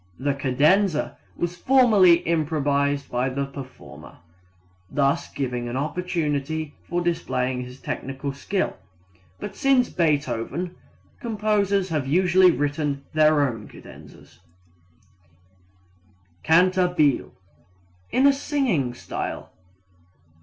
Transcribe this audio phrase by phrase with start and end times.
[0.17, 4.17] The cadenza was formerly improvised by the performer,
[4.89, 8.77] (thus giving an opportunity of displaying his technical skill),
[9.39, 10.75] but since Beethoven,
[11.19, 14.39] composers have usually written their own cadenzas.
[16.43, 17.29] Cantabile
[18.11, 19.51] in a singing style.